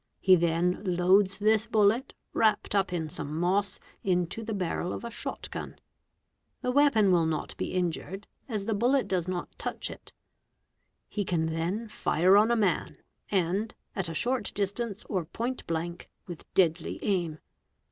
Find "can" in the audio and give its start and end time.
11.23-11.45